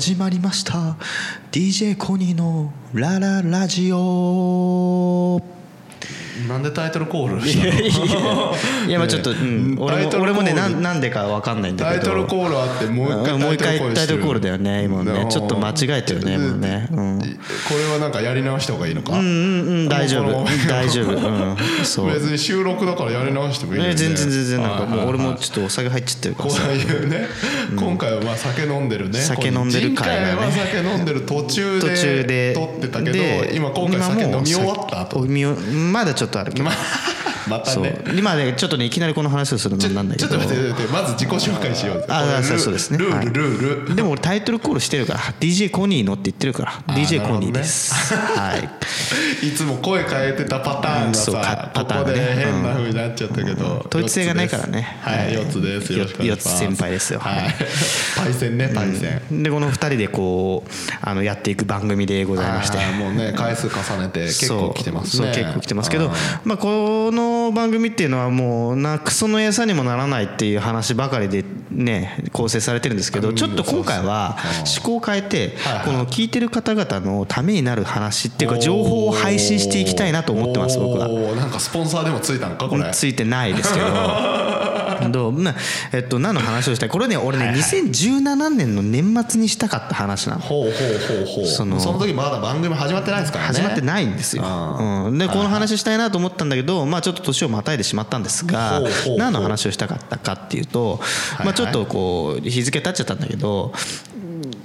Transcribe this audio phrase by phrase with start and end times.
[0.00, 0.96] 始まりました。
[1.52, 5.59] DJ コニーのラララジオ。
[6.48, 7.64] なんでタイトルコールした
[8.20, 8.54] の？
[8.88, 12.02] いやまあちょっと、うん、俺も俺もねなんでかわかんないんだけど。
[12.02, 15.26] タイトルコールあってもう一回もう一回タイトルコールだよね今ね。
[15.30, 16.88] ちょっと間違えてるね今ね。
[16.90, 17.18] うん。
[17.20, 17.26] こ
[17.74, 19.18] れはなんかやり直した方がいいのか？
[19.18, 20.44] うんうんうん大丈夫。
[20.68, 21.12] 大丈夫。
[21.12, 22.06] うんそう。
[22.12, 23.90] 別に収録だからやり直してもいいよね。
[23.90, 26.68] ね全然全然なんかもう俺もちょっとお酒入っちゃってるかこらさ。
[26.68, 27.26] ういうね
[27.76, 29.18] 今回はまあ酒飲んでるね。
[29.20, 32.30] 酒飲んでる回がね酒飲んでる途中途中で。
[32.30, 35.26] で撮ってたけでど今今回酒飲み終わった後。
[35.26, 36.64] 今もう酒飲み終まだちょっとあるけど。
[36.64, 36.72] ま
[37.48, 38.04] またね。
[38.14, 40.28] 今ねちょっとねいきなりこの話をするのなんだけど。
[40.28, 42.98] ちょっと待って待ってまず自己紹介しようああそうですね。
[42.98, 43.26] ルールはい。
[43.26, 43.94] ルール。
[43.94, 48.14] でも俺タイトルコールしてるから DJ コニーのって言ってるからー DJ コニーです。
[48.14, 48.68] はい
[49.42, 51.38] いつも声変えてたパターンがさこ
[51.74, 53.84] パターンで変な風になっちゃったけど。
[53.88, 54.98] 統一性がないからね。
[55.00, 55.92] はい四つです。
[55.92, 56.50] よろしくお願いします。
[56.50, 57.20] 四つ先輩ですよ。
[57.20, 57.54] はい。
[58.16, 59.42] パイセンねパイセン。
[59.42, 62.78] でこの2人でこうあのやっていく番組でございまして。
[62.98, 65.26] もうね回数重ねて結構来てますね。
[65.26, 66.12] そうそう結構来てますけど
[66.44, 75.54] まあこの番組っていうのはもうなクソの餌にもならないっていう話ばかりでね構成されてるんですけどちょっと今回は趣向を変えて
[75.84, 81.08] この聞いてる方々のためになる話っていうか情報を配信していきたいなと思ってます僕は。
[81.34, 82.90] なんかスポンサーでもついたんかこれ。
[82.92, 83.86] ついてないですけど
[85.08, 85.54] どうな
[85.92, 86.88] えっと何の話をしたい？
[86.88, 90.40] これね俺ね2017年の年末にしたかった話なの。
[90.40, 91.46] ほうほうほうほう。
[91.46, 93.54] そのその時まだ番組始まってないですからね。
[93.54, 98.82] 始まってないんですよ、あうん、でこの話したいなと思ったんだけど、まあ、ちょっと年をまたいでしまったんですが
[99.16, 101.00] 何の話をしたかったかっていうと、
[101.36, 101.46] はい。
[101.46, 103.72] まあ、ちょっとこう日付経っちゃったんだけど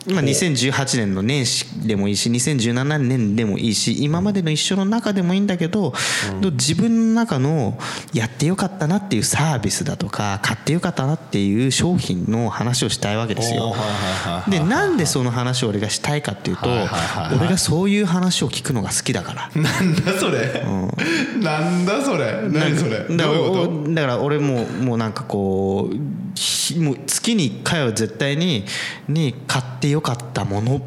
[0.07, 5.93] まあ、2018年の年始でもいいし2017年でもいいし今までの一緒の中でもいいんだけど、
[6.41, 7.77] 自分の中の
[8.13, 13.75] やってよかったなっていうサービスだとか買ってよかったなっていう商品の話をしたいわけですよ。
[14.47, 16.69] でなんでその話を俺がしたいかっていうと
[17.35, 19.61] 俺がそういう話を聞くのが好きだから。
[19.61, 20.63] なんだそれ、
[21.41, 22.47] なんだそれ？
[22.49, 23.05] 何それ？
[23.15, 25.99] だから俺ももうなんかこうひ
[26.79, 28.65] もう月に1回は絶対に
[29.07, 30.81] に買ってよかったものっ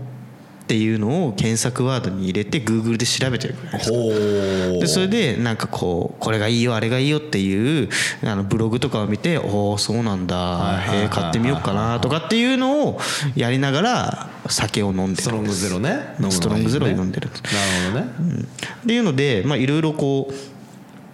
[0.68, 7.88] ていうのを検索ワードに入れて Google で調べてるぐらいででそれでなんかこうこれがいいよあれがいいよっていう
[8.22, 10.78] あのブログとかを見ておおそうなんだ。
[10.82, 13.00] へえ買ってみようかなとかっていうのを
[13.34, 15.22] やりながら酒を飲んでる。
[15.22, 16.14] ストロングゼロね。
[16.28, 17.30] ストロングゼロを飲んでる。
[17.30, 17.40] なる
[17.92, 18.46] ほどね、
[18.82, 20.57] っていうのでまあいろいろこう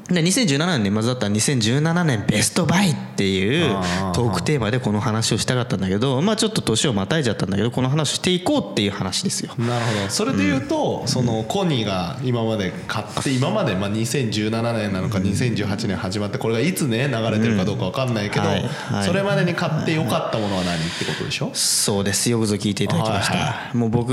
[0.09, 3.75] で2017年年末だったら2017年ベストバイっていう
[4.12, 9.54] トークテーマでこの話をしたかったんだけどまあちょっと年をまたいじゃったんだけどこの話をしていこうっていう話ですよ。
[9.59, 10.10] なるほど。
[10.10, 19.04] それで言うと、そのコニーが今まで買って今までまあ2017年なのか2018年始まってこれがいつね流れてるかどうか分かんないけど、うんはいはい。
[19.06, 21.50] それまでに買ってよかったものは何ってことでしょ？
[21.54, 22.31] そうです。
[22.31, 24.12] よくぞ聞いていただきました、はいもう僕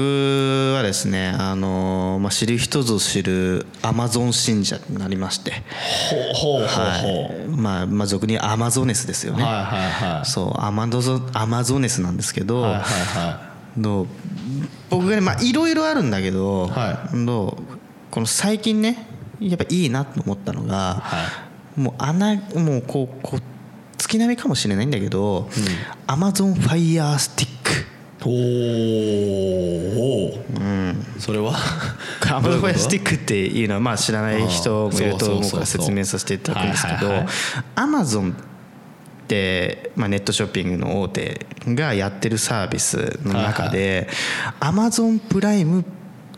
[0.76, 5.52] はですねあの、まあ、知る人ぞ知るアマゾン信者になりまして
[6.10, 7.48] ほうほうはい。
[7.48, 10.26] まあ、まあ俗にアマゾネスですよね、はいはいはい。
[10.26, 14.08] そうアマゾアマゾネスなんですけど、はいはいはどう
[14.90, 17.64] 僕がねまあいろいろあるんだけど、はどう
[18.12, 19.08] この最近ね
[19.40, 23.42] やっぱいいなと思ったのが、はもうあのもうこうこう
[23.98, 25.50] 月並みかもしれないんだけど、
[26.06, 27.61] Amazon Fire Stick
[28.30, 29.98] おー。
[30.00, 31.54] おー、それは？
[32.30, 37.26] Amazon Fire Stick っていうのはまあ知らない人もいると思うから説明させていただくんですけど
[37.76, 38.34] アマゾンっ
[39.28, 44.08] て、まあ、ネットショッピングの大手がやってるサービスの中で
[44.60, 45.84] Amazon Prime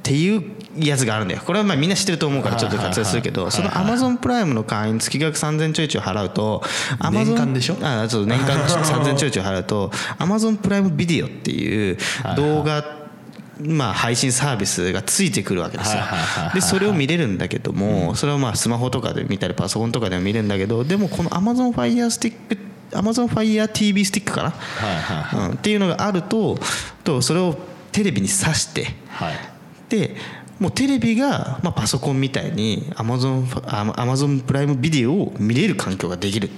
[0.04, 0.44] っていう
[0.78, 1.42] やつがあるんだよ。
[1.46, 6.62] これはまあみんな知ってると思うからちょっと割愛するけどそのアマゾンプライムの会員月額3000ちょいちょい払うと
[7.00, 7.78] Amazon 年間でしょ？
[7.82, 9.28] あそう年間3000ちょ？
[9.28, 11.92] いちょい払うとアマゾンプライムビデオってい。
[11.94, 11.98] う
[12.36, 13.02] 動画
[13.62, 16.02] まあ配信サービスがついてくるわけですよ。
[16.54, 22.34] でそれを見れるんだけどもそれをまあスマホとかで見たりパソコンとかでも見れるんだけどでもこの Amazon Fire Stick
[22.92, 25.50] Amazon Fire TV スティックかな、はいはい。
[25.52, 26.58] うん、っていうのがあると
[27.06, 27.56] とそれを
[27.92, 29.53] テレビに挿してはい
[29.90, 30.16] で
[30.60, 36.50] もうテレビが、まあ、パソコンみたいに Amazon, アマゾンプライムビデオを見れる環境ができる。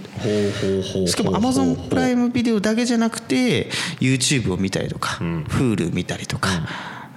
[1.07, 3.69] しかも Amazon プライムビデオだけじゃなくて
[3.99, 6.49] YouTube を見たりとか、Hulu 見たりとか、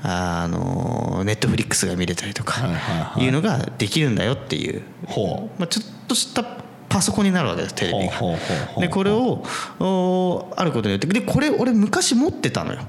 [0.03, 6.45] あの Netflix が見れたりとかはいうのができるんだよっていう、ほまあ、ちょっとした
[6.89, 8.81] パソコンになるわけですテレビが。
[8.81, 9.45] でこれを
[9.81, 12.81] おあることによってでこれ俺昔持ってたのよ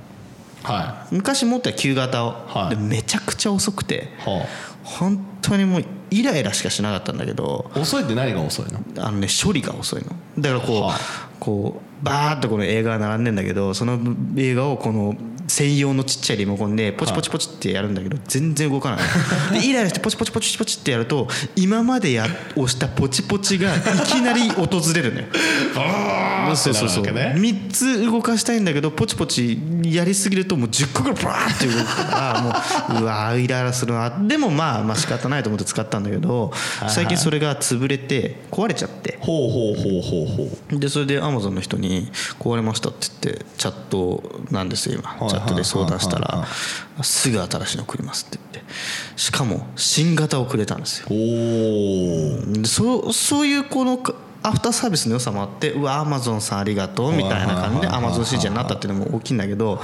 [0.64, 2.76] は昔持ってた旧型を、はい。
[2.76, 4.10] でめちゃくちゃ遅くて。
[4.20, 4.42] いほ
[4.84, 7.70] 本当にもうイライラしかしなかったんだけど。
[7.76, 8.80] う遅いって何が遅いの？
[9.06, 10.10] あのね処理が遅いの。
[10.40, 10.98] だからこう、は
[11.40, 14.00] こバーッとこの映画が並んでんだけどその
[14.36, 15.16] 映画をこの
[15.50, 19.00] 専用のちっちゃいリモコンでポチポチポチってやるんだけど全然動かない。
[19.60, 25.28] でイライラしてポチポチポチポチってやると今までや押したポチポチがいきなり訪れるのよ。
[25.76, 27.42] あそうそうそうなるわけね。
[27.42, 32.42] 3つ動かしたいんだけどポチポチやりすぎるともう10個ぐらいバーって動くから
[32.94, 34.10] もううわーイライラするな。
[34.22, 36.52] でもまあまあ仕方ないと思って使ったんだけど
[36.88, 39.18] 最近それが潰れて壊れちゃって。
[39.22, 40.80] ほうほうほうほうほう。
[40.80, 45.28] でそれでアマゾンの人に「壊れました」って言ってチャットなんですよ今。
[45.28, 45.30] い。
[45.30, 46.46] チャットで相談したら
[47.02, 48.70] 「すぐ新しいの送ります」って言って。
[49.16, 51.08] しかも新型をくれたんですよ。
[51.10, 54.00] おそうそういうこの
[54.42, 59.82] アフターサービスの良さもあってうわアマゾンさんありがとうみたいな感じでアマゾン信者になったっていうのも大きいんだけど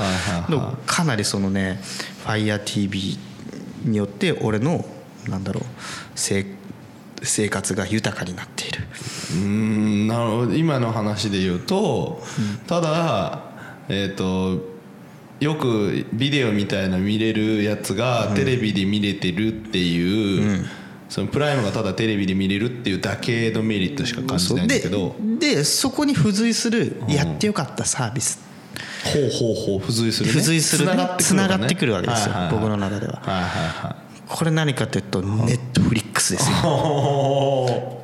[0.50, 1.82] でもかなりそのね
[2.26, 3.18] FireTV
[3.84, 4.86] によって俺の
[5.28, 5.64] なんだろう
[6.16, 6.46] 生
[7.22, 8.80] 生活が豊かになっている。
[8.82, 10.54] うーんなるほど。
[10.54, 12.22] 今の話で言うと、
[12.68, 13.42] ただ
[13.90, 14.75] えっ、と
[15.40, 20.66] よくビデオみたいな見れるやつがテレビで見れてるっていう、
[21.10, 25.16] そのプライムがただテレビで見れるっていうだけのメリットしか感じないんだけど。
[25.40, 28.40] ででそこに付随するやってよかったサービス。
[29.04, 30.32] ほうほうほう付随するね。
[30.32, 30.92] 付随するね。
[31.20, 33.22] つながってくるわけですよはいはいはい僕の中では。
[33.22, 33.44] はいはい
[33.88, 34.06] はい。
[34.28, 36.56] これ何かというとネットフリックスですよ。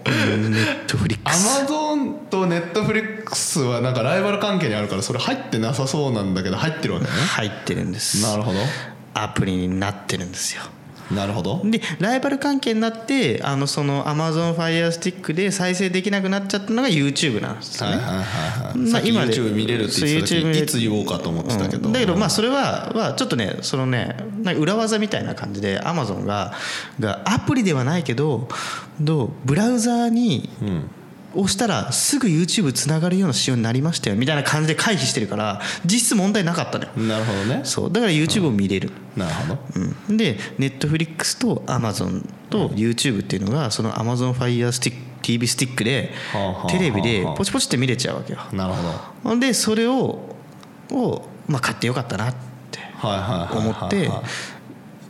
[0.06, 1.91] ネットフリッアクスマゾン
[2.32, 7.12] とネットフリックスはなんかライバル関係にあるからそれ入ってなさそうなんだけど入ってるわけね。
[7.12, 8.24] 入ってるんです。
[8.24, 8.60] なるほど。
[9.14, 10.64] アプリになってるんですよ。
[11.14, 11.62] なるほど。
[11.66, 18.26] でライバル関係になってあのその Amazon Fire Stick で再生できなくなっちゃったのが YouTube なんですよね、はいはいはい
[18.68, 21.94] はい、まあ今で YouTube 見れるって言ってた時いつ言おうかと思ってたけど、うん。
[21.94, 24.16] だけどまあそれははちょっとねそのね
[24.58, 26.54] 裏技みたいな感じで Amazon が
[27.02, 28.48] がアプリではないけど
[29.02, 30.50] どうブラウザーに
[31.34, 36.92] 押したらすぐ YouTube つながるような仕様になりましたよみたいな感じで回避してるから実質問題なかったのよ。
[36.98, 37.62] なるほどね。
[37.64, 37.92] そう。
[37.92, 39.60] だから YouTube を見れる、なるほど。
[40.10, 46.12] うん、で Netflix と Amazon と YouTube っていうのがその Amazon Fire Stick TV スティックで
[46.70, 48.40] テレビでポチポチって見れちゃうわけよ。
[48.54, 49.40] なるほど。
[49.40, 50.32] でそれを
[50.92, 52.36] を、まあ、買ってよかったなっ
[52.70, 54.10] て思って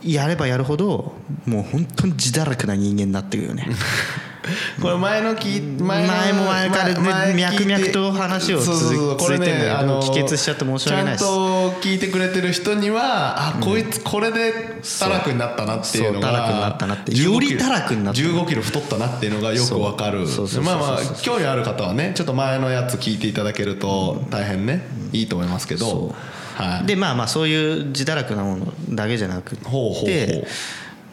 [0.04, 1.12] やればやるほど
[1.46, 3.66] もう本当に自堕落な人間になってくるよね
[4.80, 11.24] これ前の聞い前の前も前から前脈々と話を続けどねあの帰結しちゃって申し訳ないです。
[11.24, 18.20] ちゃんと聞いてくれてる人にはあこいつこれで堕落になったなっていうのがそう堕落になったなって15より堕落になった。
[18.20, 20.26] 15キロ太ったなっていうのがよくわかる。
[20.62, 24.86] まあまあ興味ある方はねちょっと前のやつ聞いていただけると大変ね。
[25.12, 26.14] いいと思いますけど。
[26.56, 26.86] はい。
[26.86, 30.46] でまあまあそういう自堕落なものだけじゃなくてほうほうほう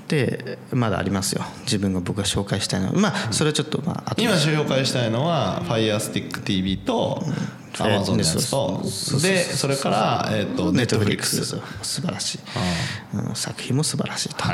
[0.10, 1.46] でまだありますよ。
[1.62, 2.94] 自分が僕が紹介したいのは。
[2.94, 7.24] まあそれはちょっとまあ今紹介したいのは FirestickTV と
[7.74, 8.82] Amazon のやつと。
[9.22, 11.44] でそれからえっと Netflix
[11.84, 12.40] 素晴らしい、
[13.14, 14.46] うん、作品も素晴らしいと。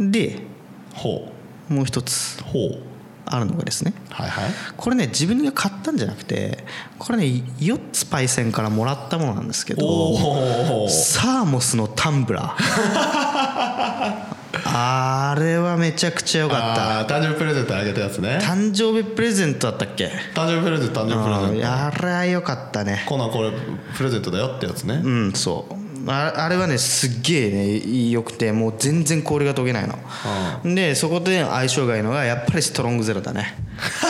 [0.00, 0.40] で
[0.94, 1.30] ほ
[1.68, 2.40] もう一つ。
[2.40, 2.91] うほう
[3.34, 4.44] あるのがですねはいはい。
[4.76, 6.64] これね自分が買ったんじゃなくて
[6.98, 7.24] これね
[7.58, 10.16] 4つパイセンからもらったものなんですけど
[10.88, 14.32] サーモスのタンブラー。
[14.64, 17.14] あれはめちゃくちゃ良かった。
[17.14, 18.38] 誕生日プレゼントあげたやつね。
[18.42, 20.10] 誕生日プレゼントだったっけ？
[20.34, 21.72] 誕生日プレゼント誕生日プレゼント。
[21.72, 23.02] あれは良かったね。
[23.06, 23.50] コナンこれ
[23.96, 25.00] プレゼントだよってやつね。
[25.02, 25.74] うんそう
[26.06, 29.98] ああれはねすっげえね良くてもう全然氷が溶けないの。
[30.74, 33.56] でそこで相性がいいのがやっぱりストロングゼロだね。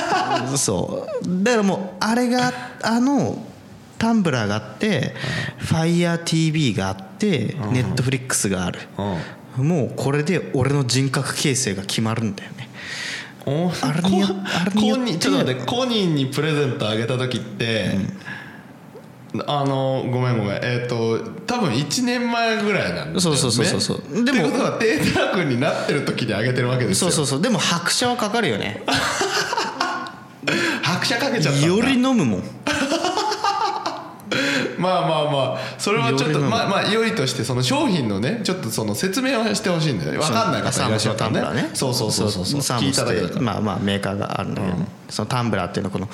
[0.56, 1.44] そう。
[1.44, 3.44] だからもうあれがあの
[3.98, 5.14] タンブラーがあって、
[5.60, 8.80] FireTV があって、ネットフリックスがある、
[9.56, 9.68] うん。
[9.68, 12.68] もうこれで俺の人格形成が決まるんだよね。
[13.46, 17.96] おあれにあれにちょっと待ってコニーにプレゼントあげた時って、
[19.46, 20.60] あのごめんごめん。
[20.62, 23.20] えっ、と多分1年前ぐらいなんだよね。
[23.20, 24.24] そうそうそうそうそう。
[24.24, 27.10] でもってことは低たらくになってる時にあげてるわけですよ。
[27.10, 27.42] そうそうそう。
[27.42, 28.82] でも拍車はかかるよね。
[30.82, 31.66] 拍車かけちゃった。
[31.66, 32.42] より飲むもん。
[34.78, 35.58] まあまあまあ。
[35.78, 40.18] それはちょっとまあまあ良いとしてその商品のねちょっとその説明をしてほしいんだよね。
[40.18, 41.70] 分かんない方いらっしゃったね。
[41.72, 42.44] そうそうそうそう。
[42.44, 43.40] そう聞いただけだから。
[43.40, 46.08] まあまあメーカーがあるんだけどね、そのタンブラーっていうのはこの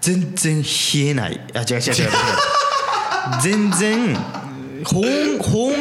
[0.00, 0.68] 全然冷
[1.06, 1.40] えない。
[1.54, 2.10] あ違う違う違う違う。
[3.42, 4.14] 全然
[4.84, 5.74] 保温保温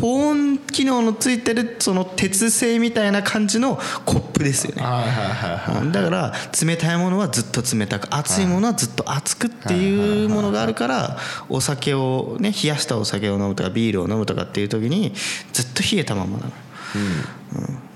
[0.00, 4.82] 保温機能のついてるその鉄製みたいな感じのコップですよね。
[4.82, 15.12] はいはいだから冷たいものはずっと冷たく熱いものはずっと熱くっていうものがあるからお酒をね冷やしたお酒を飲むとかビールを飲むとかっていう時に
[15.52, 16.52] ずっと冷えたままなの、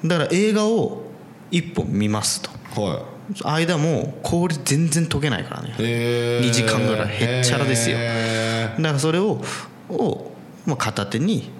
[0.03, 0.09] うん。
[0.09, 1.03] だから映画を
[1.51, 2.51] 一本見ますと。
[2.81, 3.12] は
[3.43, 5.75] 間も氷全然溶けないからね。
[5.79, 6.49] へー。
[6.49, 7.97] 2時間ぐらいへっちゃらですよ。
[7.99, 9.43] へだからそれを
[9.89, 10.33] を、
[10.67, 11.51] まあ、片手に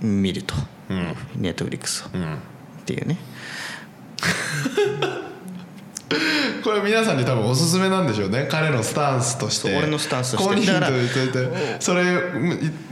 [0.00, 0.54] 見ると。
[0.90, 1.14] うん。
[1.36, 2.10] ネットフリックスを。
[2.12, 2.34] うん。
[2.34, 2.38] っ
[2.84, 3.18] ていうね。
[6.62, 8.46] これ皆さんに多分おすすめなんでしょうね。
[8.50, 9.76] 彼のスタンスとして。
[9.76, 10.44] 俺のスタンスとして。
[10.44, 10.62] ここに。
[10.64, 12.04] ヒントだから言っといてそれ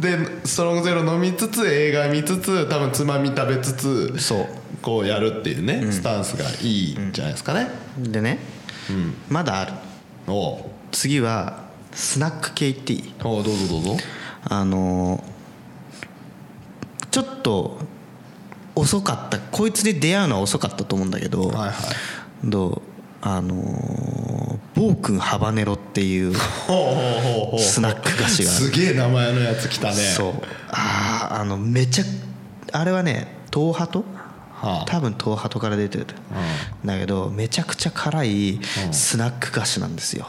[0.01, 4.19] でストロングゼロ飲みつつ映画見つつ多分つまみ食べつつ。
[4.19, 4.47] そう
[4.83, 7.69] こうやるっていうね、スタンスがいいんじゃないですかね。
[7.99, 8.39] でね
[8.91, 9.73] うん、まだある。
[10.27, 10.65] おう。
[10.91, 11.61] 次は
[11.93, 13.15] スナック系っていい？
[13.23, 13.97] どうぞどうぞ。
[14.45, 15.33] あのー
[17.11, 17.79] ちょっと
[18.75, 19.39] 遅かった。
[19.39, 21.73] こいつで出会うのは遅かったと思うんだけど、はいはい。
[22.45, 22.83] どう？
[23.21, 26.35] あのー暴君ハバネロっていう
[27.61, 29.95] スナック菓子がすげえ名前のやつ来たね。
[29.95, 30.33] そう。
[30.71, 32.05] あああのめちゃ
[32.73, 33.99] あれはね東ハト？
[34.01, 34.22] はあ
[34.87, 36.07] 多分東ハトから出てる
[36.85, 38.61] だけどめちゃくちゃ辛い
[38.93, 40.27] スナック菓子なんですよ。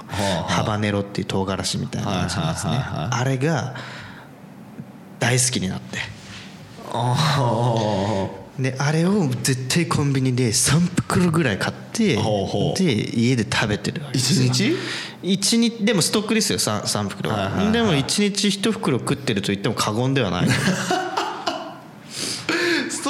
[0.47, 2.73] ハバネロっていう唐辛子みたいなやつなんですね。
[2.73, 3.75] あれが
[5.19, 5.99] 大好きになって。
[6.91, 8.27] あ
[8.59, 12.21] であれを絶対コンビニで3袋ぐらい買ってで
[13.19, 14.75] 家で食べてるわけ一日？
[15.23, 17.31] 一日でもストックですよ 3, 3袋
[17.71, 20.49] でも1日1袋食ってると言っても過言ではない。
[20.49, 20.53] ス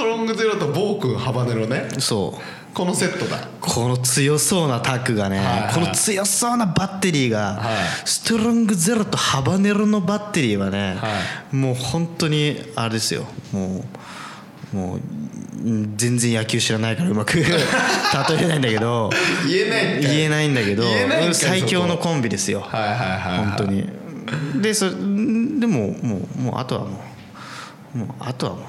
[0.03, 1.88] トロングゼロと暴君ハバネロね。
[2.00, 2.74] そう。
[2.74, 3.48] このセットだ。
[3.62, 7.75] この強そうなタッグがね、はいはいこの強そうなバッテリーが、はい。
[8.03, 13.24] ストロングゼロとハバネロのバッテリーはね、はもう本当にあれですよ。
[13.53, 13.86] も
[14.74, 15.00] うもう
[15.63, 19.10] うん全然野球知らないからうまく 例えないんだけど。
[19.48, 22.60] 言えない言えないんだけど言えないんかい最強のコンビですよ。
[22.60, 23.38] はいはいはいはい。
[23.38, 23.88] 本当に。
[24.62, 27.01] でそでももうもうあとはも
[27.95, 28.63] うもうあとはもう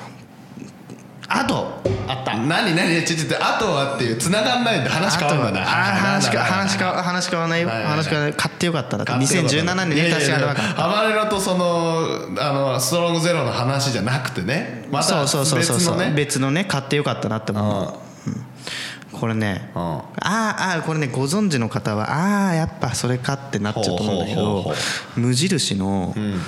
[1.37, 2.37] あとあった。
[2.37, 7.69] 何何ちょあとはっていう繋がんないんで話変わるんだねあ話か話かか話変わらないよ。
[7.69, 7.97] はいはいはい。
[7.97, 8.39] 話変わらない。
[8.39, 12.07] 買ってよかったなって2017年に確かあれはハバネロとその
[12.39, 14.87] あのストロングゼロの話じゃなくてね。
[14.91, 16.15] またそうそうそうそうそう。
[16.15, 16.65] 別のね。
[16.65, 17.83] 買ってよかったなって思
[18.27, 18.31] う。
[18.31, 19.19] うん。
[19.19, 19.71] これね。
[19.75, 19.83] うん。
[19.83, 24.73] あーあーこれねご存知の方はああやっぱそれかってなっちゃうと思うんだけど
[25.17, 26.41] 無印のん。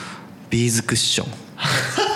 [0.48, 1.30] ビーズクッション。
[1.56, 2.15] 大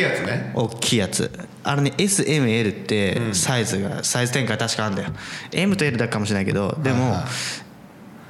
[0.00, 0.52] きいやつね。
[0.54, 1.30] 大きいやつ。
[1.62, 5.10] あれね SML ってサイズがサイズ展開確かあるんだよ。
[5.52, 7.16] M と L だけかもしれないけどでも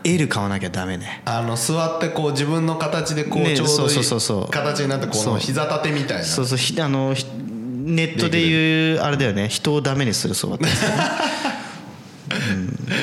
[0.02, 1.22] L 買わなきゃダメね。
[1.24, 6.24] あの座ってこう自分の形でこうねちょうどいい形になってこの膝立てみたいな。
[6.24, 7.26] そうそうひあのひ
[7.82, 9.48] ネットでいうあれだよね。
[9.48, 10.90] 人をダメにするそうだったそう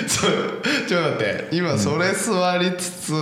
[0.07, 1.47] ちょっと待って。
[1.51, 3.13] 今それ座りつつ、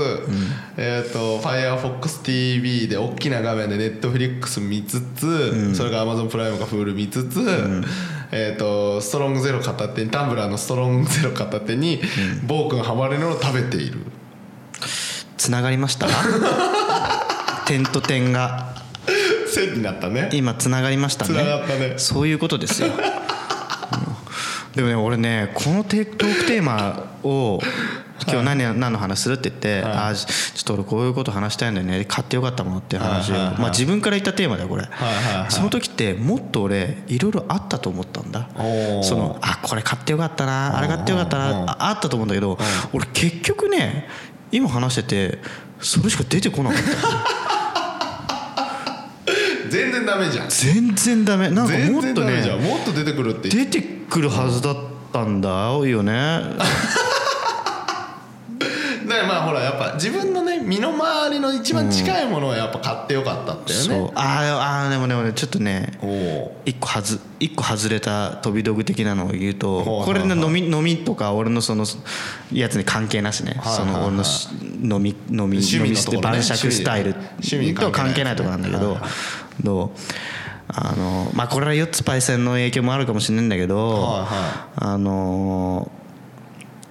[0.77, 7.39] えっ、と FireFoxTV で大きな画面で Netflix 見つつ、それが Amazon プライムか Hulu 見つつ、
[8.31, 12.01] えっ、とストロングゼロ片手にタンブラーのストロングゼロ片手に、
[12.47, 13.99] 暴君ハバレロを食べている。
[15.37, 16.07] つながりました？
[17.67, 18.73] 点と点が。
[19.47, 20.29] 線になったね。
[20.33, 21.93] 今つながりましたつながねったね。
[21.97, 22.91] そういうことですよ、う
[23.21, 23.24] ん
[24.75, 27.59] でもね俺ねこのテトークテーマを
[28.27, 30.15] 今日何,、何の話するって言って、あー
[30.55, 32.05] ちょっと俺こういうこと話したいんだよね。
[32.05, 34.87] 買ってよかったものっていう話を、まあ、自分から言ったテーマだよこれ、
[35.49, 38.47] その時ってもっと俺いろいろあったと思ったんだ。
[39.03, 42.57] そのあこれ買ってよかったなあれ買ってよかったなああったと思うんだけど
[42.93, 44.07] 俺結局ね
[44.51, 45.39] 今話してて
[45.81, 46.85] それしか出てこなかった。
[46.85, 47.44] 全
[50.05, 50.49] 然ダメじゃん。
[50.49, 51.49] 全然ダメ。
[51.49, 53.49] なんか全もっとねもっと出てくるって。
[53.49, 54.75] 出てくるはずだっ
[55.11, 55.49] たんだ。
[55.73, 56.41] よね。
[59.07, 63.97] だからまあほらやっぱ自分のね身の回りの一番近いものをやっぱ買ってよかったっていうそう。
[63.97, 65.99] ね、あーあーでもでもねちょっとね
[66.65, 71.85] 一個はず一個外れた飛び道具的なのを言うとこれね飲み飲みとか俺のその
[72.51, 73.59] やつに関係なしね。
[73.63, 74.49] その俺のし
[74.81, 77.13] 飲み飲み趣味の飲みして晩酌スタイル
[77.75, 78.97] とは関係ないところなんだけど
[79.63, 79.89] どう
[80.67, 85.91] あのまあこれは4つパイセンの影響もあるかもしれないんだけどはいはあの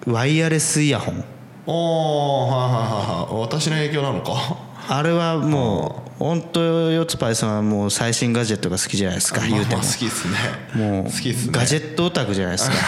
[0.06, 1.24] ワイヤレスイヤホン
[1.66, 3.40] おおはいはいはいはい。
[3.40, 4.58] 私の影響なのか？
[4.86, 9.78] あれはもう本当四つパイさんはもう最新ガジェットが好きじゃないですか言うても。
[9.78, 10.36] まあまあ好きっすね。
[10.74, 11.52] もう好きっすね。
[11.52, 12.76] ガジェットオタクじゃないですか。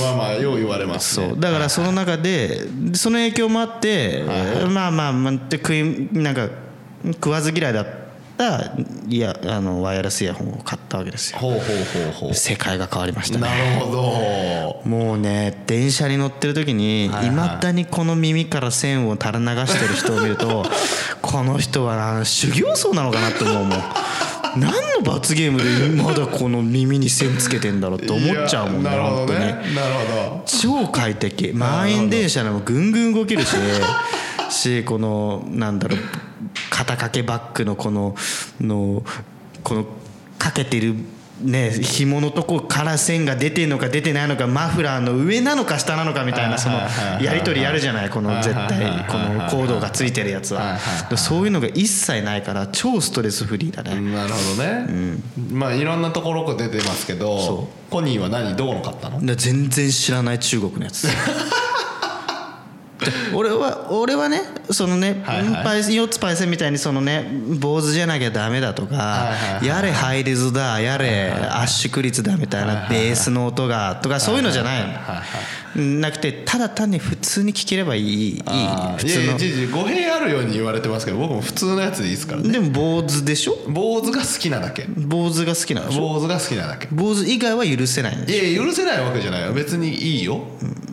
[0.00, 1.28] まあまあよう言われますね。
[1.28, 1.38] そう。
[1.40, 2.62] だからその中で
[2.94, 4.24] その影響もあって
[4.70, 6.48] まあまあまあで食いなんか
[7.04, 7.86] 食わず嫌いだっ
[8.36, 8.72] た
[9.08, 11.38] いやあのワイヤレスイヤホンを買ったわけですよ。
[11.38, 12.34] ほうほうほうほう。
[12.34, 13.42] 世界が変わりましたね。
[13.42, 14.88] なるほど。
[14.88, 20.64] もうね電車に乗ってる時にはいまだにこの耳から線を垂れ流してる人を見ると
[21.22, 23.82] この人はな修行僧なのかなと思うもん。
[24.56, 28.90] 何の罰ゲームでまだこの耳に線つけてんだろうって思っちゃうもんね。
[28.90, 29.38] なるほどね。
[29.38, 29.60] なる
[30.10, 30.42] ほど。
[30.46, 31.52] 超快適。
[31.54, 33.56] 満員電車でもぐんぐん動けるし
[34.52, 35.98] しこのなんだろう
[36.70, 38.14] 肩掛けバッグのこの
[38.60, 39.02] の
[39.62, 39.86] この
[40.38, 40.94] かけてる
[41.40, 46.76] ね紐のとこから線が出てるのか出てないのかマフラーの上なのか下なのかみたいなその
[47.20, 48.10] やり取りやるじゃない？
[48.10, 50.78] この絶対このコードがついてるやつは。
[51.16, 54.00] そういうのが一切ないから超ストレスフリーだね。
[54.12, 55.18] なるほどね、
[55.50, 58.54] まあいろんなところが出てますけどそコニーは何？
[58.54, 59.24] どこの買ったの？
[59.24, 61.02] で全然知らない中国のやつ。
[61.08, 61.12] で
[63.34, 65.64] 俺は俺はねそのね、はいはい。
[65.64, 67.28] パイセン4つパイセンみたいにそのね
[67.58, 69.66] 坊主じゃなきゃダメだとか、はいはいはい。
[69.66, 74.92] やれハイレズだやれ圧縮率だみたいなベースの音がとかそういうのじゃないの。
[75.74, 78.42] なくてただ単に普通に聴ければいいいい
[78.98, 79.36] 普通の。
[79.36, 82.50] いじ語弊あるように言われてますけど僕も普通のやつでいいですからね。
[82.50, 83.56] でも坊主でしょ？
[83.68, 84.84] 坊主が好きなだけ。
[84.96, 86.00] 坊主が好きなんでしょ？
[86.02, 86.88] 坊主が好きなだけ。
[86.92, 89.52] 坊主以外は許せないいや許せないわけじゃないよ。
[89.54, 90.42] 別にいいよ、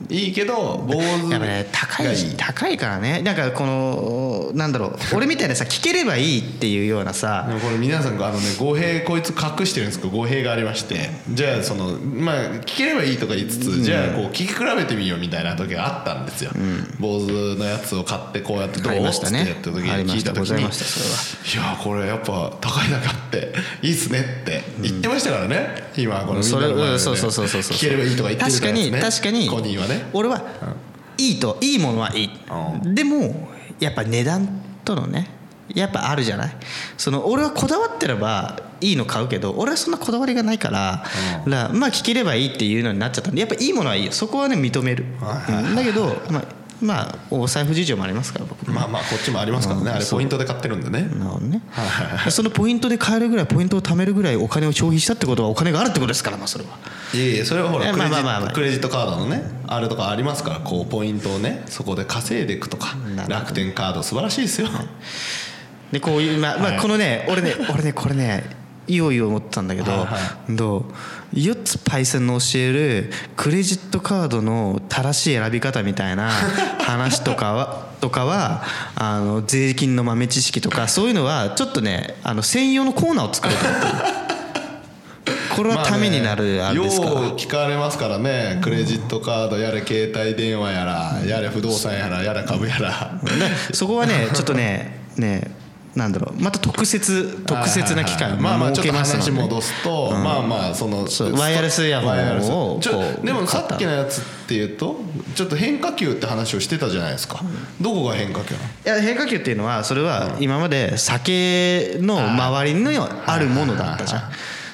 [0.10, 2.06] いいけど坊主やっぱね高い。
[2.06, 3.22] がいい高いからね。
[3.22, 4.98] なんかこのなんだろう。
[5.16, 7.46] 俺みたいなさ聞ければいいっていうようなさ。
[7.48, 11.12] でもこれ皆さんあのね語弊こいつ隠してるんですけど語弊がありまして。
[11.30, 16.52] じゃあそのまあ聞ければいいとか言いつつ、じゃあこう聞き比べてみようみたいな時があったんですよ、
[17.00, 20.32] 坊主のやつを買ってこうやってどうっつってやった時にありました。
[20.32, 29.22] 聞いた時にいやこれやっぱ高いだけあっていいっすねって言ってましたからね、今このみんそれなの前で、ね、そうそうそうそうそう聞ければいいとか言ってる確かにからですね。
[29.22, 30.10] 確かにコニーはね。
[30.14, 30.44] 俺は、
[31.20, 32.30] いいといいものはいい、
[32.96, 33.50] でも
[33.80, 34.48] やっぱ値段
[34.86, 35.28] とのね
[35.76, 36.56] やっぱあるじゃない？
[36.98, 41.04] その俺はこだわってればいいの買うけど俺はそんなこだわりがないから,、
[41.46, 44.12] らまあ聞ければいいっていうのになっちゃったんでやっぱいいものはいいよ。
[44.12, 45.76] そこはね認める、うん。
[45.76, 46.44] だけどまあ
[46.82, 51.02] まあお財布事情もありますから僕まあまあこっちもありますからね、あれポイントで買ってるんでね。
[51.02, 51.62] なるほどね、
[52.30, 56.72] そのポイントで買えるぐらいポイントを貯めるぐらいお金を消費したってことはお金があるってことですからまあそれは。
[57.14, 58.52] いやいやそれはほらクレジまあまあまあ。
[58.52, 62.96] クレジットカードのねあれとかありますからこうポイントをねそこで稼いでいくとか
[63.28, 64.70] 楽天カード素晴らしいですよ。
[65.92, 68.44] でこういうまあ、まあ、このね俺ね俺ねこれね
[68.88, 70.18] いよいよ思ってたんだけど、はいは
[70.50, 70.84] どう？
[71.34, 78.64] 4つパイセンの教えるクレジットカードの正しい選び方みたいな話とかはとかは
[78.96, 84.20] あの税金の豆知識とかそういうのはちょっとねあの専用のコーナーを作ろうと思ってる
[85.56, 88.62] これはためになるあれですから、よう聞かれますからね。
[88.64, 93.20] クレジットカードやれ携帯電話やらやれ不動産やらやれ株やら。
[93.24, 93.30] で
[93.76, 95.52] そこはねちょっとねね
[96.00, 96.42] なんだろう。
[96.42, 101.06] また特設特設な機会をまあまあちょっと話戻すと、まあまあその
[101.38, 102.80] ワイヤレスイヤホンを
[103.24, 105.00] でもさっきのやつっていうと
[105.36, 107.42] ちょっと変化球って話をしてたじゃないですか、
[107.80, 114.22] どこが変化球いや変化球っていうのはそれは今まで酒の周りにあるものだったじゃん。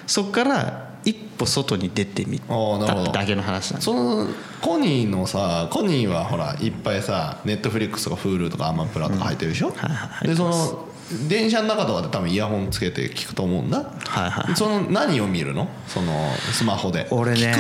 [0.08, 4.28] そこから一歩外に出てみただけの話なんその
[4.60, 10.28] コニーのさコニーはほらいっぱいさネットフリックスとか Hulu とかアマプラとか入ってるでしょ、はいはい。
[10.28, 10.88] でその
[11.28, 15.70] 電車の中とかで多分イヤホンつけて聞くと思うんだ、はいはいその何を見るの？
[15.88, 17.08] そのスマホで。
[17.12, 17.54] 俺ね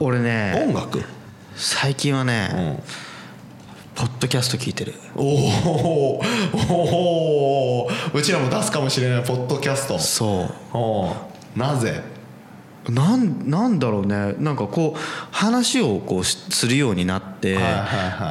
[0.00, 0.24] 俺の？
[0.24, 1.04] ね音楽？
[1.56, 2.82] 最近はね、うん。
[3.94, 4.94] ポッドキャスト聞いてる。
[5.14, 5.22] お
[6.16, 9.98] おうちらも出すかもしれないポッドキャスト。
[9.98, 12.02] そおーなぜ？
[12.02, 12.13] う
[12.88, 14.34] なんなんだろうね。
[14.38, 17.58] なんかこう話をこうしするようになって、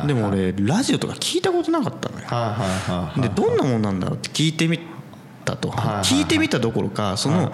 [0.05, 3.11] でも俺ラジオとか聞いたことなかったのよ。
[3.21, 4.79] でどんなもんなんだろうって聞いてみ
[5.45, 7.51] たと、聞いてみたどころかその、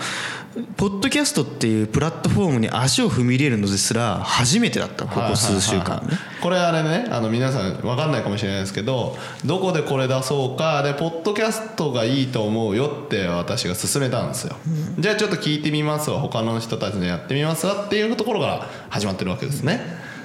[0.77, 6.17] ポッドキャストっていうプラットフォームに足を踏み入れるのですら初めてだったここ数週間ね。
[6.41, 14.55] これあれねあの皆さん分かんないかもしれないですけどどこでこれ出そうかでポッドキャストがいいと思うよって私が勧めたんですよ、
[14.97, 16.19] じゃあちょっと聞いてみますわ。
[16.19, 17.85] 他の人たちのやってみますわ。
[17.85, 19.81] っていうところから始まってるわけですね。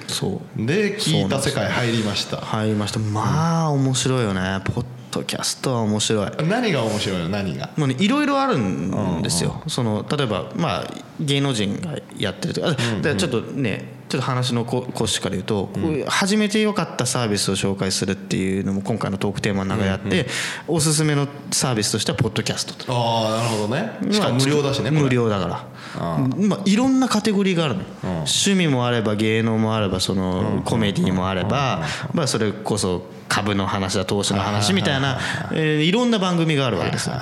[0.07, 0.65] そう。
[0.65, 2.37] で聞いた世界入りました。
[2.37, 2.99] 入りました。
[2.99, 4.61] まあ面白いよね。
[4.65, 4.85] ポッ
[5.15, 6.31] ドキャストは面白い。
[6.47, 7.29] 何が面白いの？
[7.29, 7.69] 何が？
[7.77, 20.27] もうねいろいろあるんですよ、その例えばまあ芸能人がやってるとか、あでちょっとねちょっと話のこ講師から言うと、こういう始めてよかったサービスを紹介するっていうのも今回のトークテーマの中であって、
[20.67, 22.93] おすすめのサービスとしてはポッドキャストと。
[22.93, 24.13] ああなるほどね。
[24.13, 25.65] しかも無料だしね無料だから。
[25.95, 35.19] まあ、いろんなカテゴリーがあるのよ、趣味もあれば芸能もあればそのコメディもあれば、まあ、それこそ株の話だ投資の話みたいな、
[35.53, 37.15] えーいろんな番組があるわけですよ。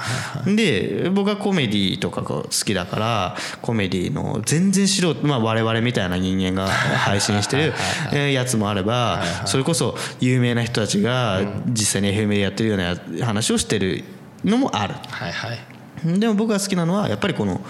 [0.55, 7.73] で僕はコメディとかが好きだからコメディの全然素人、まあ、我々みたいな人間が配信してる
[8.11, 14.03] えーやつもあればそれこそ有名な人たちが実際に FM でやってるようなや話をしてる
[14.43, 14.95] のもある。
[15.09, 16.19] はいはい。
[16.19, 17.61] でも僕が好きなのはやっぱりこの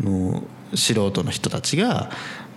[0.00, 0.42] の
[0.74, 2.10] 素人の人たちが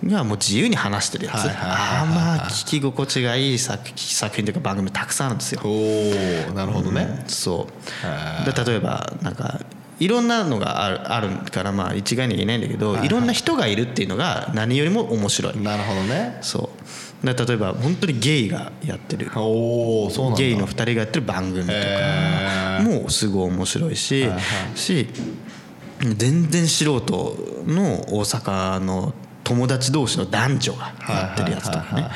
[0.03, 1.35] がもう自由に話してるやつ。
[1.35, 1.79] はいはいはいはい。
[1.79, 5.61] あーまあ聞き心地がいい作作品というか番組たくさんあるんですよ。
[5.63, 8.47] おおなるほどね、そう。
[8.47, 9.61] へで例えばなんか
[9.99, 15.57] いろんなのがあるあるからまあ一概に言えないんだけど、いろんな人がいるっていうのが何よりも面白い。
[15.61, 16.37] なるほどね。
[16.41, 16.69] そう。
[16.69, 19.31] で例えば本当にゲイがやってる。
[19.35, 20.39] おおそうなんだ。
[20.39, 24.29] ゲイの2人がやってる番組とへかもすごい面白いし,、
[24.75, 25.07] し
[25.99, 29.13] 全然素人の大阪の
[29.45, 32.09] 友達同士の男女がやってるやつとかね。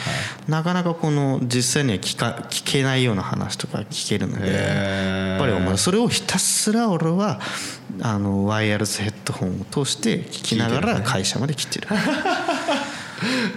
[0.48, 7.40] なかなかこの実際には聞か聞けないような話とか聞けるのでやっぱりお前それをひたすら俺は
[8.02, 11.88] あのワイヤレスヘッドホンを通して聞きながら会社まで来てる。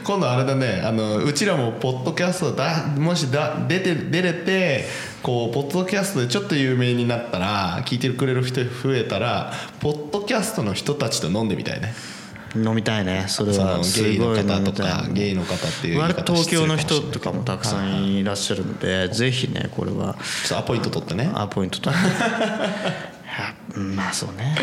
[0.04, 0.82] 今度あれだね。
[0.84, 4.84] あのうちらもポッドキャストだもしだ出て出れて
[5.22, 11.94] こうポッドキャストでちょっと有名になったら聞いてくれる人増えたらポッドキャストの人たちと飲んでみたいね。
[12.54, 13.24] 飲みたいね。
[13.28, 13.82] それは。
[13.82, 20.16] すゲイの方とかゲイの方っていう割方と東京の人とかもたくさんいらっしゃるのでぜひねこれは。
[20.44, 21.30] ちょっとアポイント取ってね。
[21.34, 23.11] アポイントとやうん
[23.76, 24.56] まあそうね。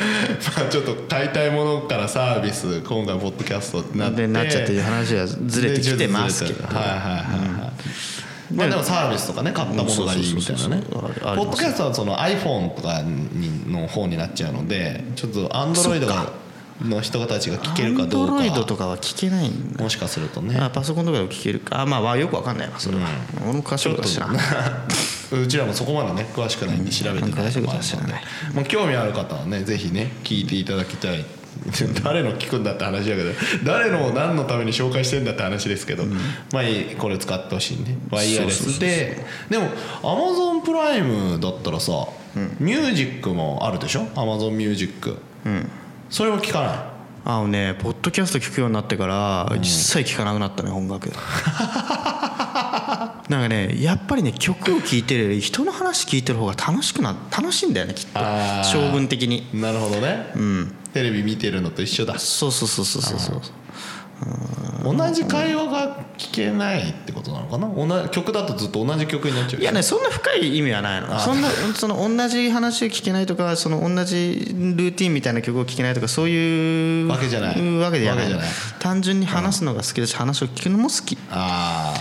[0.58, 4.17] まあちょっと買いたいものからサービス今回ポッドキャストってなって。
[4.17, 6.63] でなっちゃっていう話はずれてきてますけど。
[6.65, 7.69] はいはいはいはい
[8.54, 10.84] まあでもサービスとかね買ったものがいいみたいなね。
[10.89, 16.32] ポッドキャストはその iPhone とかにの方になっちゃうのでちょっと Android が
[16.82, 18.34] の人たちが聞けるかどうか。
[18.34, 19.84] アンドロイドとかは聞けないんだ。
[19.84, 20.58] もしかするとね。
[20.58, 21.82] あパソコンとかでも聞けるか。
[21.82, 23.08] あまあまあよくわかんないわそれは、
[23.44, 24.38] 俺も詳しいことは知らん。
[25.42, 28.24] うちらもそこまでね詳しくないんで調べてない詳しいことはのもあるので知らない。
[28.54, 31.26] もう興味ある方はねぜひね聞いていただきたい。
[32.04, 33.32] 誰の聞くんだって話だけど。
[33.65, 36.06] 誰のを何のために紹介してんだって話ですけど、
[36.54, 37.98] まあいいこれ使ってほしいね。
[38.12, 39.26] ワイヤレスで。
[39.50, 39.65] でも
[40.04, 41.92] アマゾンプライムだったらさ、
[42.60, 44.08] ミュージックもあるでしょ？
[44.15, 45.18] アマゾンミュージック、
[46.10, 46.80] それは聞かない？
[47.26, 51.12] あのねポッドキャスト聞くようになってから一切聞かなくなったね音楽。
[53.30, 58.19] なんかねやっぱりね曲を聴いてるより人の話聞いてる方が楽しくな楽しいんだよねきっと。
[58.19, 58.63] あー。
[58.63, 59.48] 性分的に。
[59.54, 60.34] なるほどね、
[60.93, 62.17] テレビ見てるのと一緒だ。
[62.17, 63.41] そうそうそうそうそうそう
[64.84, 67.68] 同じ会話が聞けないってことなのかな？
[67.68, 71.20] 同じ曲だとずっと同じ曲になっちゃういやねそんな深い意味はないの。
[71.20, 74.36] そんなその同じ話を聞けないとかその同じ
[74.76, 77.78] ルーティンみたいな曲を聴けないとかそういうわけじゃない。
[77.80, 78.28] わけじゃない。
[78.80, 81.18] 単純に話すのが好きだし話を聞くのも好き。
[81.30, 81.94] あ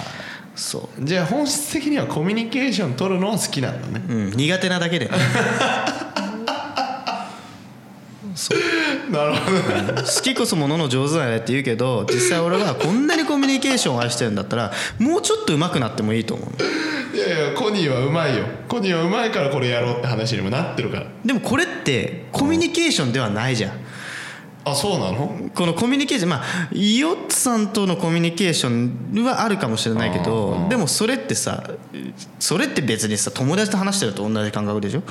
[0.55, 1.03] そう。
[1.03, 4.05] あじゃあ本質的にはコミュニケーション取るのは好きなんだね。
[4.09, 5.11] うん、苦手なだけで
[9.11, 10.03] なるほどね。
[10.03, 18.45] 好きこそものの上手だねって言うけど実際俺はこんなにコミュニケーションを愛してるんだったらもうちょっと上手くなってもいいと思ういやいやコニーはうまいよ。
[18.69, 21.07] コニーはうまいからこれやろうって話にもなってるから。
[21.25, 23.73] でもこれってコミュニケーションではないじゃん
[24.71, 25.51] あそうなの？
[25.55, 31.69] このコミュニケーションまあヨッツさんとのコミュニケーションはあるかもしれないけどでもそれってさ
[32.39, 35.03] それって別にさ友達と話してると同じ感覚でしょ？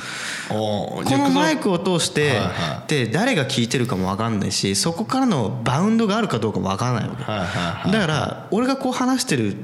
[0.49, 7.23] おこのマイクを通してはいはで誰が聞いてるかも分かんないしそこからのバウンドがあるかどうかも分からないわけ。
[7.23, 9.55] はいはいはいだから俺がこう話してる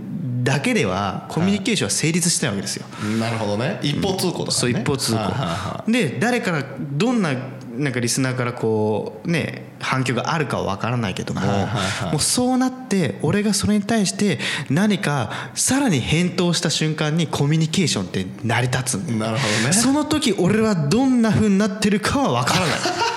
[0.44, 2.86] だけではコミュニケーションは成立してないわけですよ。
[3.18, 3.80] なるほどね。
[3.82, 4.52] 一方通行だからね。
[4.52, 5.92] そう一方通行。
[5.92, 7.34] で誰からどんな
[7.74, 19.74] なんかリスナーからこうね反響があるかは分からないけどももうそうなって俺がそれに対して何かさらに返答した瞬間にコミュニケーションって成り立つなるほどね。
[19.74, 22.76] その時俺はどんな風になってるかは分からない。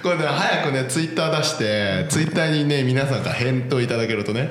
[0.00, 4.50] これね早くねツイッター出してツイッターにね皆さんから返答いただけるとね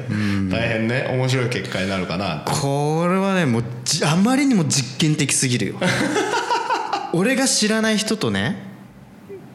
[0.51, 5.75] 大変ね面白い結果になるかなこれはねもうじあまりにも実験的すぎるよ
[7.17, 8.57] 俺が知らない人とね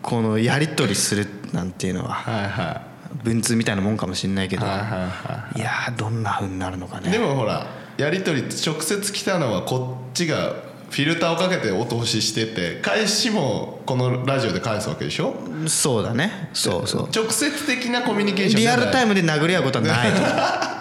[0.02, 2.82] このやり取りするなんていうのははいは
[3.22, 5.60] 文通みたいなもんかもしれないけどいはいはいはい。
[5.60, 7.10] やーどんな風になるのかね。
[7.10, 7.66] でもほら
[7.98, 10.54] やり取り直接来たのはこっちが
[10.90, 15.34] フィルターをかけてお通ししてて返しもこのラジオで返すわけでしょ？
[15.68, 16.50] そうだね。
[16.52, 17.08] そうそう。
[17.14, 20.18] 直接的なコミュニケーションリアルタイムムで殴り合うことはないと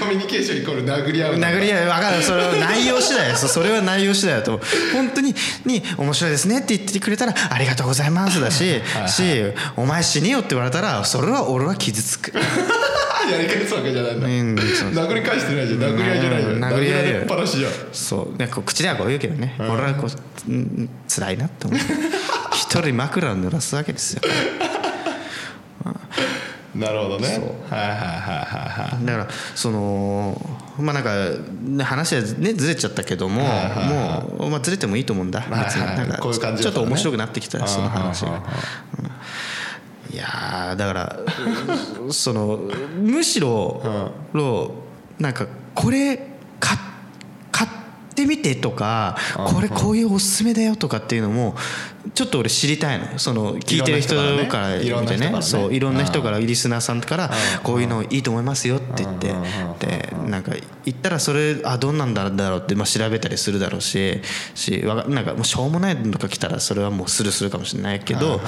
[0.00, 1.84] コミュニケーションイコール殴り合う殴り合う。
[1.84, 2.22] 分かる。
[2.22, 3.48] それは内容次第です。
[3.48, 4.60] それは内容次第だと
[4.92, 5.34] 本当に
[5.66, 9.22] に面白いですねって言ってくれたらありがとうございますだしし
[9.76, 12.32] お前死ねよって言われたらそれは俺は傷つく。
[13.30, 15.80] やり返すわけじゃないんだ、うん殴り返してないじゃん。
[15.80, 16.52] 殴り合いじゃないじゃん。
[16.54, 17.72] うん殴り合いっぱなしじゃん。
[17.92, 18.36] そう。
[18.38, 19.54] ねこう口ではこう言うけどね。
[19.58, 21.80] 俺はこううん辛いなって思う。
[22.54, 24.22] 一人枕を濡らすわけですよ
[26.74, 27.28] ななるほどね。
[27.68, 29.04] はいはいはいはいはい。
[29.04, 30.40] だからその
[30.78, 31.14] まあなんか
[31.62, 35.84] ね話はねずれちゃったけども、もう、まあ、ずれてもいいと思うんだ、はいはい別に。
[35.84, 38.42] なんかこういう感じちょっと面白くなってきたその話が
[40.12, 41.18] いやーだから
[42.10, 42.58] その
[43.00, 44.12] むしろ、
[45.18, 46.16] なんかこれ
[46.60, 46.89] 買買
[48.24, 51.54] ってみてとかこれこういうおすすめだよとかっていうのも
[52.14, 54.14] ちょっと俺知りたいのその聞いてる人
[54.48, 55.36] からいろんな人からね。
[55.36, 55.76] いろんな人見てね。
[55.76, 57.62] いろんな人からリスナーさんからうん。
[57.62, 59.34] こういうのいいと思いますよって言って
[59.78, 60.52] でなんか
[60.84, 64.20] 言ったらそれあどんなんだろうってまあ調べたりするだろうし
[64.54, 68.40] しなんかもうしょうもないのとか来たらそれはもうスルーするかもしれないけど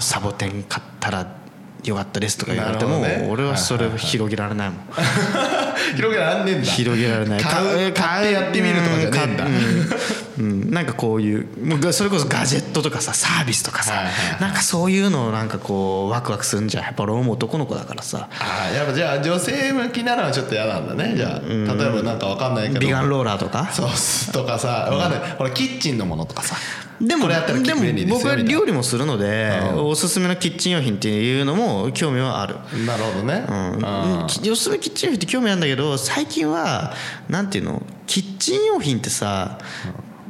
[0.00, 1.47] サボテン買ったら
[1.84, 3.26] よかったですとか言われてもね。
[3.30, 4.78] 俺はそれを広げられないもん。
[5.96, 6.70] 広げらんねえんだ。
[6.70, 7.40] 広げられない。
[7.40, 9.44] 買う買ってやってみるとかじゃねえんだ。
[9.44, 9.90] うん。
[10.38, 10.70] うん。
[10.70, 11.46] なんかこういう
[11.92, 14.40] それこそガジェットとかさサービスとかさはいはいはい。
[14.42, 16.84] なんかそういうのをなんかこうワクワクするんじゃん。
[16.84, 18.28] やっぱ俺も男の子だからさ。
[18.38, 21.14] ああやっぱじゃあ女性向きなのはちょっと嫌なんだね。
[21.16, 22.80] じゃあ例えばなんかわかんないけど。
[22.80, 23.68] ビガンローラーとか？
[23.72, 25.20] ソースとかさわかんない。
[25.38, 26.56] ほらキッチンのものとかさ
[27.00, 27.34] でもで
[27.74, 32.56] も僕は料理もするのでおすすめのキッチン用品っていうのも興味はある。
[32.84, 33.46] なるほどね。
[33.48, 36.92] うん、おすすめキッチン用品って興味あるんだけど最近は
[37.28, 37.82] なんていうの？
[38.06, 39.58] キッチン用品ってさ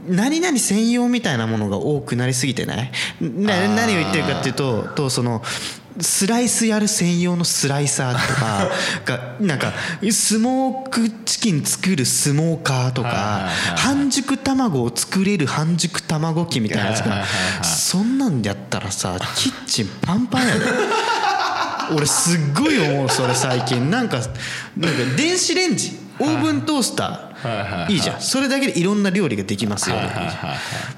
[0.06, 2.90] 何々専用みたいなものが多くなりすぎてない？
[3.20, 5.42] 何を言ってるかっていうととその
[6.00, 8.68] スライスやる専用のスライサーとか
[9.04, 9.72] がなんか
[10.10, 17.24] スモークチキン作るスモーカーとか半熟卵を作れる半熟卵機みたいなやつが
[17.62, 20.60] そんなんでやったらさキッチンパンパンやで。
[21.90, 23.90] 俺すっごい思うそれ最近。
[23.90, 27.90] なんかなんか電子レンジオーブントースター。
[27.90, 28.20] いいじゃん。
[28.20, 29.96] それだけでいろんな料理ができますよ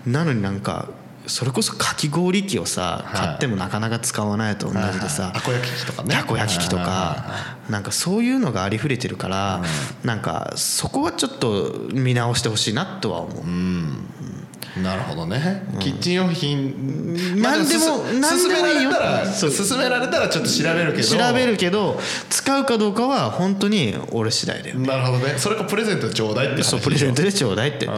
[0.07, 0.89] なのになんか
[1.31, 3.21] それこそかき氷機をさはい。
[3.21, 6.15] 買ってもなかなか使わないと同じでさたこ焼き器とかね。
[6.15, 7.25] たこ焼き器とか
[7.69, 9.63] なんかそういうのがありふれてるから
[10.05, 13.45] なんかそこはちょっと見直してほしいなとは思う。
[13.47, 15.67] いなるほどね。
[15.81, 17.43] キッチン用品。
[17.43, 18.91] なんでもまあすなんでもいいよ。
[18.91, 19.51] 勧められたらそう。
[19.69, 21.09] 勧められたらちょっと調べるけど。
[21.09, 25.35] 調べるけど使うかどうかは本当に俺次第だよなるほどね。
[25.39, 27.87] それかプレゼントちょうだいってそうプレゼントでちょうだいって。
[27.87, 27.93] うん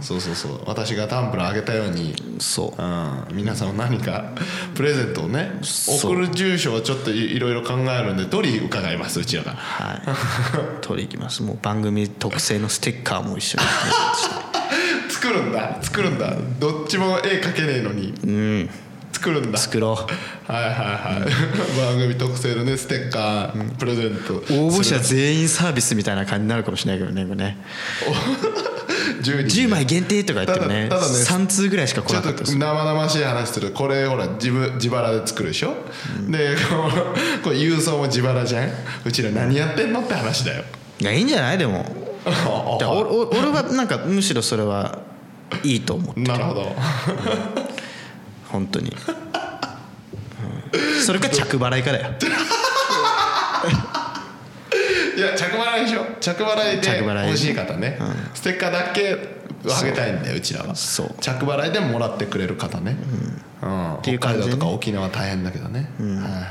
[0.00, 0.60] そうそうそう。
[0.66, 2.82] 私がタンブラーあげたようにそう。
[2.82, 3.24] うん。
[3.32, 4.32] 皆さんも何か
[4.74, 9.52] プレゼントをね送る住所をちょっといいろいろ考えるんで取り伺いますうちらが。
[9.52, 10.02] はい。
[10.80, 11.42] 取り行きます。
[11.42, 13.64] もう番組特製のステッカーも一緒に。
[15.10, 15.78] 作るんだ。
[15.82, 16.34] 作るんだ。
[16.58, 18.14] どっちも絵描けねえのに。
[18.24, 18.70] うん。
[19.12, 19.58] 作るんだ。
[19.58, 19.98] 作ろ
[20.48, 20.52] う。
[20.52, 21.30] はいはいはい。
[21.78, 27.58] 番組特製のねステッカープレゼント応募者全員サービスみたいな感じになるかもしれないけどねね
[29.20, 32.56] 10人10枚限定とか言ってもねただね3通ぐらいしか来なかったです。
[32.58, 35.74] 生々しい話するこれほら自分自腹で作るでしょ、
[36.28, 36.88] でこ
[37.40, 38.70] う これ郵送も自腹じゃん？
[39.04, 40.64] うちら何やってんのって話だよ。
[41.00, 41.58] いやいいんじゃない？
[41.58, 41.84] でも。
[42.26, 44.98] 俺はなんかむしろそれは
[45.62, 46.76] いいと思うなるほど。
[48.48, 48.90] 本当に、
[50.72, 51.02] うん。
[51.02, 52.10] それか着払いかだよ
[55.16, 56.04] いや着払いでしょ。
[56.20, 57.26] 着払いで着払い。
[57.28, 57.98] 欲しい方ね、
[58.34, 60.40] ステッカーだけあげたいんだよう。
[60.40, 60.74] ちらは。
[60.74, 61.14] そう。
[61.20, 62.96] 着払いでもらってくれる方ね、
[63.62, 63.66] う
[63.98, 64.02] ん。
[64.02, 66.44] ていう北海感じでね道とか沖縄大変だけどね、はいはいはい。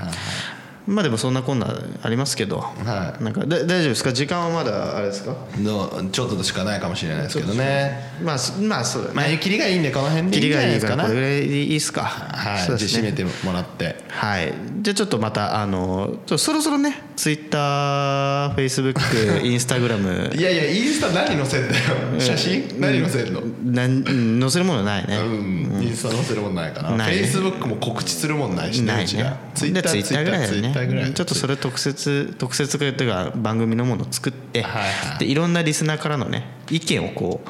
[0.88, 1.68] まあでもそんなこんな
[2.02, 3.24] ありますけど、はい。
[3.24, 4.12] なんかだ大丈夫ですか？
[4.12, 5.36] 時間はまだあれですか？
[5.58, 8.12] のちょっとしかないかもしれないですけどね。
[8.24, 9.16] まあそまあそうだね。
[9.16, 12.02] まあ切りがいいんでこの辺でいいん切りがじゃないですかないいからこれぐらいでいいですか。
[12.04, 12.76] はい、ね。
[12.76, 14.04] 締めてもらって。
[14.08, 14.54] はい。
[14.82, 22.18] じゃあちょっとまたあのそろそろねツイッターフェイスブックインスタグラムいやいやインスタ何載せんだよ。
[22.18, 22.80] 写真？
[22.80, 23.42] 何載せんの？
[23.42, 26.92] うん載せるものないね、うん、インスタ載せるもんないかな。
[27.04, 29.38] フェイスブックも告知するもんないしねないうねちが。
[29.54, 35.20] ツイッでターツイッターぐらいだツイッターぐちょっとそれ特設特設というか番組のものを作って、はいはい。
[35.20, 37.50] でいろんなリスナーからのね意見をこう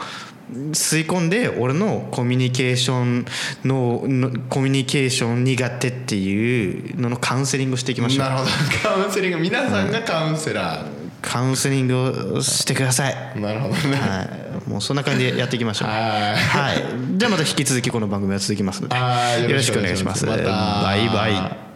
[0.72, 3.26] 吸い込んで俺のコミュニケーション
[3.64, 8.26] ののコミュニケーション苦手っていうののカウンセリングをしていきましょう。
[8.26, 8.50] なるほど。
[8.84, 9.38] カウンセリング。
[9.40, 10.86] 皆さんがカウンセラ
[11.22, 13.14] カウンセリングをしてください。
[13.36, 13.98] ー、なるほどね。
[13.98, 14.28] は
[14.66, 15.90] い、もうそんな感じでやっていきましょう。
[15.90, 16.00] はい。
[16.36, 16.84] はい、
[17.18, 20.26] じゃあまた引き続きこの番組は続きますので、はいよろしくお願いします。
[20.26, 21.69] バイバイ。